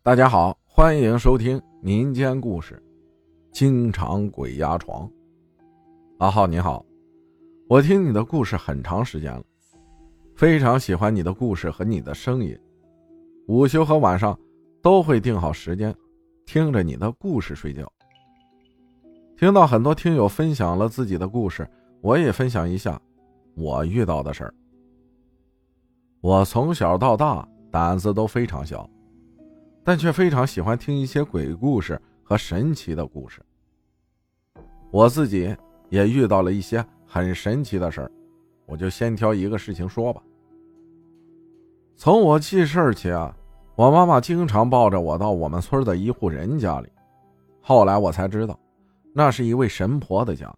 [0.00, 2.76] 大家好，欢迎收听民间故事
[3.52, 5.06] 《经常鬼压床》。
[6.18, 6.86] 阿浩你好，
[7.68, 9.42] 我听你的故事很长时间了，
[10.36, 12.56] 非常喜欢你的故事和你的声音。
[13.48, 14.38] 午休和晚上
[14.80, 15.94] 都会定好时间，
[16.46, 17.92] 听着你的故事睡觉。
[19.36, 21.68] 听到很多听友分享了自己的故事，
[22.00, 22.98] 我也分享一下
[23.56, 24.54] 我遇到的事儿。
[26.20, 28.88] 我从小到大胆子都非常小。
[29.88, 33.40] 但却非常喜欢听一些鬼故事和神奇的故事。
[34.90, 35.56] 我自己
[35.88, 38.12] 也遇到了一些很神奇的事儿，
[38.66, 40.22] 我就先挑一个事情说吧。
[41.96, 43.34] 从我记事起啊，
[43.76, 46.88] 我妈妈经常抱着我到我们村的一户人家里，
[47.62, 48.60] 后来我才知道，
[49.14, 50.54] 那是一位神婆的家。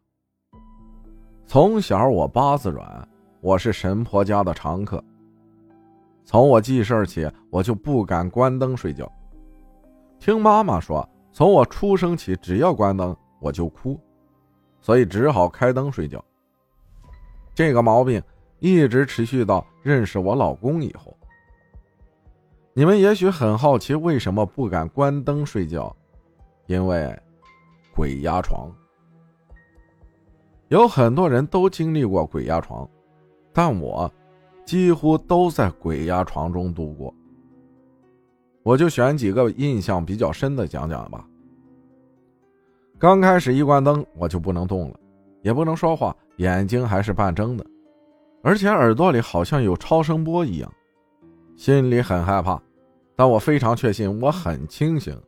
[1.47, 3.09] 从小我八字软，
[3.41, 5.01] 我是神婆家的常客。
[6.25, 9.09] 从我记事起，我就不敢关灯睡觉。
[10.21, 13.99] 听妈妈说，从我出生起，只要关灯我就哭，
[14.79, 16.23] 所以只好开灯睡觉。
[17.55, 18.23] 这个毛病
[18.59, 21.17] 一直持续到认识我老公以后。
[22.75, 25.95] 你们也许很好奇，为什么不敢关灯睡觉？
[26.67, 27.19] 因为
[27.97, 28.71] 鬼压床。
[30.69, 32.87] 有很多人都经历过鬼压床，
[33.55, 34.13] 但我
[34.67, 37.13] 几乎都在鬼压床中度过。
[38.63, 41.27] 我就选几个印象比较深的讲讲吧。
[42.99, 45.01] 刚开始一关灯，我就不能动了，
[45.43, 47.65] 也不能说话，眼睛还是半睁的，
[48.43, 50.71] 而且耳朵里好像有超声波一样，
[51.57, 52.61] 心里很害怕，
[53.17, 55.19] 但我非常确信我很清醒。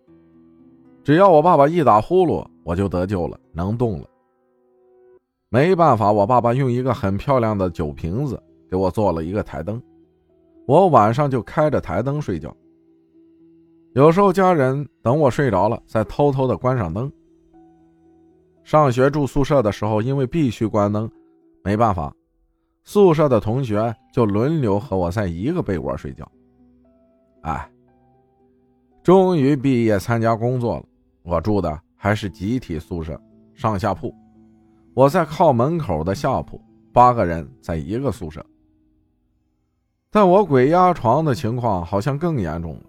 [1.03, 4.07] 只要我爸爸一打呼噜，我就得救了，能动了。
[5.49, 9.83] 没办法，我爸爸用一个很漂亮的酒瓶子给我做了一个台灯，
[10.67, 12.55] 我晚上就开着台灯睡觉。
[13.95, 17.13] 有时候家人等我睡着了，再偷偷的关上灯。
[18.65, 21.11] 上学住宿舍的时候，因为必须关灯，
[21.63, 22.15] 没办法，
[22.85, 26.27] 宿舍的同学就轮流和我在一个被窝睡觉。
[27.43, 27.71] 哎，
[29.03, 30.85] 终于毕业参加工作了，
[31.23, 33.21] 我住的还是集体宿舍，
[33.53, 34.15] 上下铺，
[34.95, 36.59] 我在靠门口的下铺，
[36.95, 38.43] 八个人在一个宿舍。
[40.11, 42.81] 但我鬼压床的情况好像更严重了。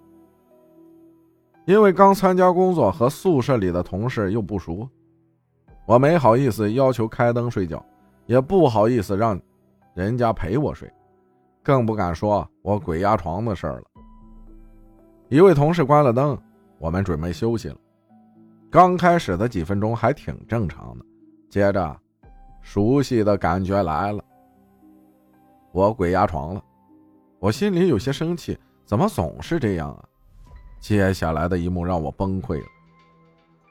[1.65, 4.87] 因为刚参加工作，和宿舍里的同事又不熟，
[5.85, 7.83] 我没好意思要求开灯睡觉，
[8.25, 9.39] 也不好意思让
[9.93, 10.91] 人家陪我睡，
[11.63, 13.83] 更不敢说我鬼压床的事儿了。
[15.29, 16.37] 一位同事关了灯，
[16.79, 17.77] 我们准备休息了。
[18.69, 21.05] 刚开始的几分钟还挺正常的，
[21.49, 21.97] 接着
[22.61, 24.21] 熟悉的感觉来了，
[25.71, 26.63] 我鬼压床了，
[27.39, 30.03] 我心里有些生气，怎么总是这样啊？
[30.83, 32.67] 接下来的一幕让我崩溃了。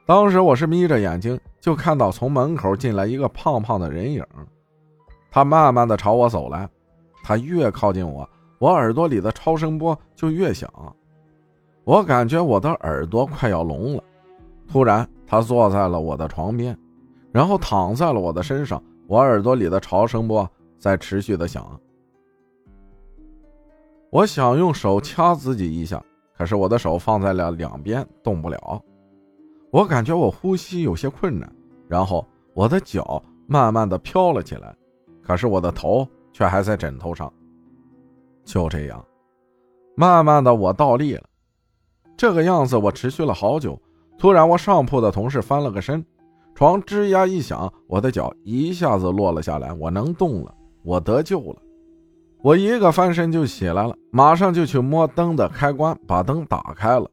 [0.06, 4.24] 当时我是眯着眼睛，就看到从门口进来一个胖胖的人影，
[5.30, 6.66] 他慢慢的朝我走来，
[7.22, 8.26] 他越靠近我，
[8.58, 10.72] 我耳朵里的超声波就越响，
[11.84, 14.02] 我感觉我的耳朵快要聋了。
[14.66, 16.74] 突然，他坐在了我的床边，
[17.30, 21.78] 然后躺在了我的身上，我耳朵里的超声波在持续的响。
[24.08, 26.02] 我想用手掐自己一下。
[26.37, 28.82] 可是我的手放在了两边，动不了。
[29.70, 31.50] 我感觉我呼吸有些困难，
[31.88, 34.75] 然后我的脚慢慢的飘了起来，
[35.22, 37.32] 可是我的头却还在枕头上。
[38.44, 39.04] 就这样，
[39.94, 41.25] 慢慢的我倒立了。
[42.16, 43.81] 这个样子我持续了好久。
[44.19, 46.04] 突然，我上铺的同事翻了个身，
[46.54, 50.54] 床吱呀一响，我的脚一下子落了下来，我能动了，
[50.84, 51.56] 我得救了。
[52.42, 57.08] 我一个翻身就起来了，马上就去摸灯的开关，把灯打开了。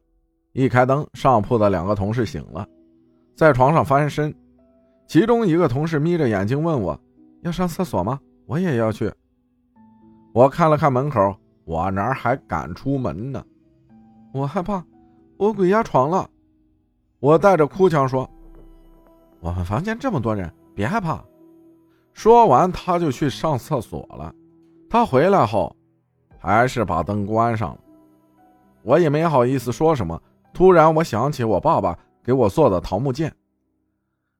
[0.52, 2.66] 一开灯，上铺的两个同事醒了，
[3.36, 4.34] 在床上翻身。
[5.06, 6.98] 其中一个同事眯着眼睛问我
[7.42, 9.12] ：“要上厕所吗？”我也要去。
[10.32, 13.44] 我看了看门口，我哪还敢出门呢？
[14.32, 14.84] 我害怕，
[15.36, 16.28] 我鬼压床了。
[17.20, 18.28] 我带着哭腔说
[19.38, 21.22] ：“我们房间这么多人，别害怕。”
[22.12, 24.34] 说完，他就去上厕所了。
[24.90, 25.74] 他回来后，
[26.36, 27.78] 还是把灯关上了。
[28.82, 30.20] 我也没好意思说什么。
[30.52, 33.32] 突然，我想起我爸爸给我做的桃木剑，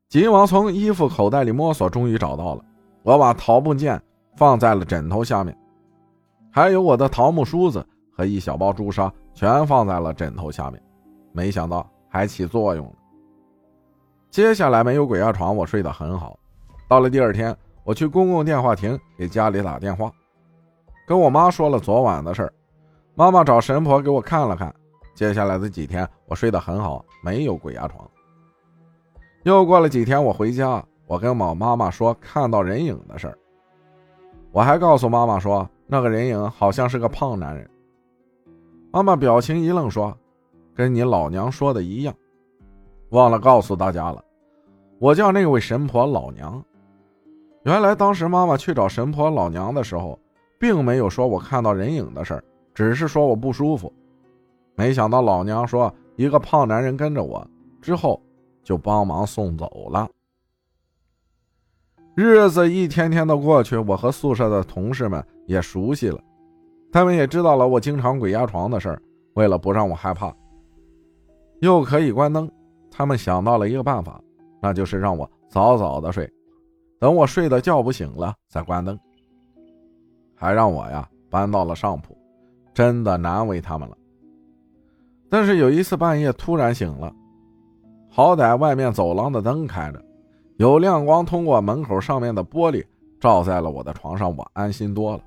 [0.08, 2.64] 急忙从衣服口袋里摸索，终于找到了。
[3.04, 4.02] 我把桃木剑
[4.34, 5.56] 放在了枕头下面，
[6.50, 10.82] 还有我的桃木梳子和一小包朱砂，全放在了枕头下面。
[11.30, 12.92] 没想到还起作用了。
[14.30, 16.36] 接下来没有鬼压床，我睡得很好。
[16.88, 20.10] 到了第二天，我去公共电话亭给家里打电话。
[21.10, 22.52] 跟我妈说了昨晚的事儿，
[23.16, 24.72] 妈妈找神婆给我看了看，
[25.12, 28.08] 接下来的几天我睡得很好，没有鬼压床。
[29.42, 33.36] 又过了几天，我回家，我跟我妈妈说看到人影的事儿。
[34.52, 37.68] 我还告诉妈妈说，那个人影好像是个胖男人。
[38.92, 40.16] 妈妈表情一愣，说
[40.76, 42.14] ：“跟你老娘说的一样，
[43.08, 44.24] 忘了告诉大家了，
[45.00, 46.64] 我叫那位神婆老娘。
[47.64, 50.16] 原来当时妈妈去找神婆老娘的时候，
[50.60, 53.92] 并没有说我看到人影的事儿，只是说我不舒服。
[54.76, 57.44] 没想到老娘说一个胖男人跟着我
[57.82, 58.22] 之后。”
[58.62, 60.06] 就帮忙送走了。
[62.14, 66.20] 日子一天天的过去，我和宿舍的同事们也熟悉了，
[66.92, 69.02] 他们也知道了我经常鬼压床的事儿。
[69.34, 70.32] 为了不让我害怕，
[71.60, 72.48] 又可以关灯，
[72.90, 74.20] 他们想到了一个办法，
[74.60, 76.30] 那就是让我早早的睡，
[77.00, 78.96] 等我睡得觉不醒了再关灯。
[80.40, 82.16] 还让我呀搬到了上铺，
[82.72, 83.96] 真的难为他们了。
[85.28, 87.12] 但是有一次半夜突然醒了。
[88.08, 90.02] 好歹外面走廊的灯开着，
[90.56, 92.82] 有亮光通过门口上面的玻璃
[93.20, 95.20] 照在了我的床上，我安心多了。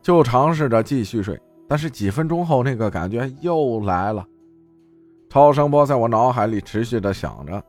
[0.00, 1.38] 就尝试着继续睡，
[1.68, 4.26] 但是几分钟后，那个感觉又来了。
[5.28, 7.62] 超声波在我脑海里持续的响着，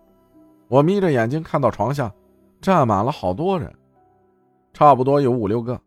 [0.70, 2.10] 我眯着眼睛看到床下
[2.62, 3.70] 站满了好多人，
[4.74, 5.80] 差不多有五六个，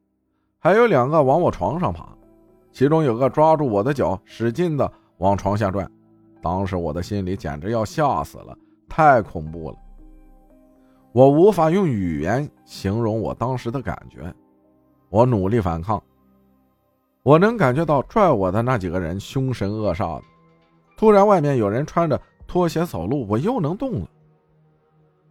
[0.59, 2.09] 还有两个往我床上爬，
[2.71, 5.87] 其中有个抓住我的脚，使劲的往床下拽。
[6.41, 8.57] 当时我的心里简直要吓死了，
[8.89, 9.77] 太恐怖了。
[11.13, 14.33] 我无法用语言形容我当时的感觉。
[15.09, 16.01] 我努力反抗，
[17.23, 20.25] 我能感觉到拽我的那几个人凶神恶煞的。
[20.97, 24.09] 突然，外面有人穿着拖鞋走路，我又能动了。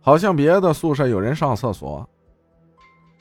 [0.01, 2.08] 好像别的宿舍有人上厕所。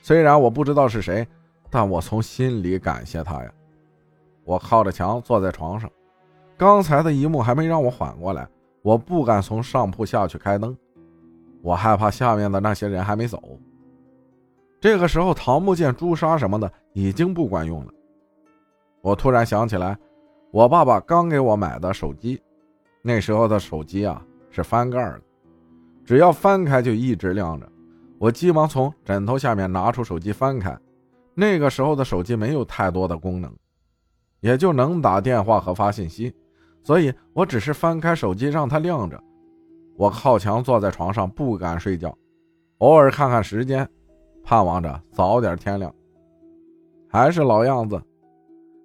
[0.05, 1.27] 虽然我不知道是谁，
[1.67, 3.51] 但我从心里感谢他呀。
[4.43, 5.89] 我靠着墙坐在床上。
[6.55, 8.47] 刚才的一幕还没让我缓过来，
[8.83, 10.77] 我不敢从上铺下去开灯，
[11.63, 13.41] 我害怕下面的那些人还没走。
[14.79, 17.91] 这个时候，桃木剑、朱砂什么的已经不管用了。
[19.01, 19.97] 我突然想起来，
[20.51, 22.39] 我爸爸刚给我买的手机，
[23.01, 25.21] 那时候的手机啊是翻盖的，
[26.05, 27.67] 只要翻开就一直亮着。
[28.17, 30.77] 我急忙从枕头下面拿出手机翻开，
[31.33, 33.51] 那个时候的手机没有太多的功能，
[34.39, 36.33] 也就能打电话和发信息。
[36.81, 39.21] 所以我只是翻开手机让它亮着，
[39.97, 42.15] 我靠墙坐在床上不敢睡觉，
[42.77, 43.87] 偶尔看看时间，
[44.43, 45.93] 盼望着早点天亮。
[47.09, 48.01] 还是老样子。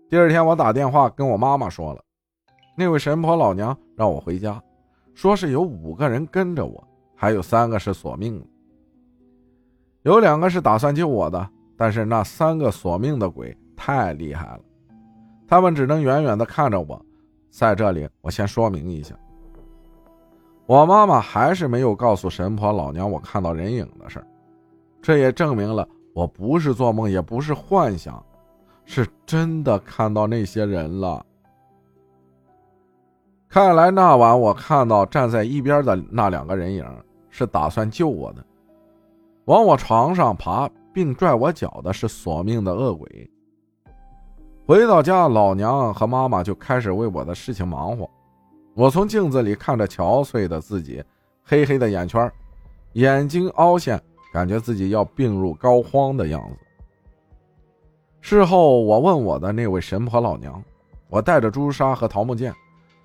[0.09, 2.03] 第二天我打电话跟我妈妈说了，
[2.77, 4.61] 那位神婆老娘让我回家，
[5.15, 6.83] 说是有五个人跟着我，
[7.15, 8.47] 还有三个是索命的，
[10.03, 14.61] 有两个是打算救我的，但是那三个索命的鬼太厉害了，
[15.47, 17.05] 他们只能远远的看着我。
[17.51, 19.15] 在这里，我先说明一下，
[20.67, 24.25] 我妈妈还是没有告诉神婆老娘我看到人影的事
[25.03, 28.25] 这也证明了我不是做梦，也不是幻想，
[28.85, 31.27] 是真的看到那些人了。
[33.49, 36.87] 看来那晚我看到站在一边的那两个人影
[37.31, 38.45] 是打算救我的，
[39.51, 43.29] 往我床上爬并拽我脚的是索命的恶鬼。
[44.65, 48.09] 回到家，老娘和妈妈就开始为我的事情忙活。
[48.75, 51.03] 我从镜子里看着憔悴的自己，
[51.43, 52.31] 黑黑的眼圈，
[52.93, 54.01] 眼睛凹陷，
[54.33, 56.57] 感觉自己要病入膏肓的样子。
[58.21, 60.63] 事后，我问我的那位神婆老娘
[61.11, 62.55] ：“我带着朱砂和桃木剑，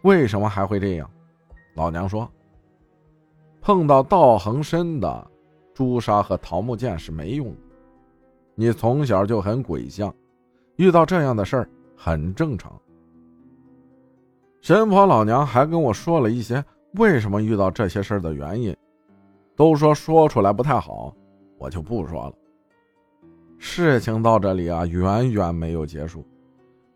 [0.03, 1.09] 为什么还会这样？”
[1.73, 2.29] 老娘说
[3.63, 5.27] ：“碰到道行深的
[5.75, 7.57] 朱砂和桃木剑是没用的。
[8.55, 10.11] 你从小就很鬼相。”
[10.77, 12.77] 遇到这样的事儿很正常。
[14.59, 16.61] 神婆老娘还跟我说了一些
[16.95, 18.75] 为什么遇到这些事儿的原因，
[19.55, 21.15] 都说说出来不太好，
[21.57, 22.33] 我就不说了。
[23.57, 26.25] 事情到这里啊，远远没有结束，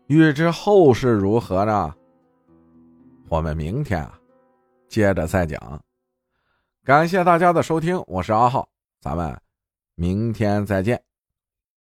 [0.08, 1.94] 欲知后事如何呢？
[3.30, 4.18] 我们明天啊，
[4.88, 5.80] 接着再讲。
[6.82, 8.66] 感谢大家的收听，我是阿浩，
[9.02, 9.38] 咱们
[9.96, 11.09] 明天再见。